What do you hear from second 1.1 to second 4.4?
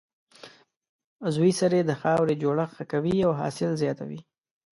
عضوي سرې د خاورې جوړښت ښه کوي او حاصل زیاتوي.